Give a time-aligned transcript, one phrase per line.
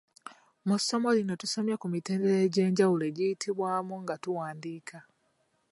[0.67, 4.97] Mu ssomo lino tusomye ku mitendera egy’enjawulo egiyitibwamu nga tuwaandiika.